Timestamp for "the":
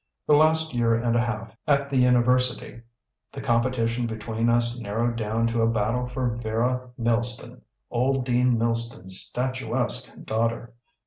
0.25-0.33, 1.91-1.97, 3.31-3.39